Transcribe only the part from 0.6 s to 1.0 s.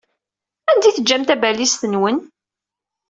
Anda ay